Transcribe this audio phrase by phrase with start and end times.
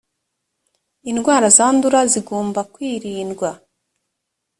[1.09, 3.49] indwara zandura zigomba kwirindwa.